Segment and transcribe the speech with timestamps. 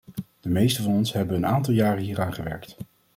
[0.39, 2.77] De meesten van ons hebben een aantal jaren hieraan gewerkt.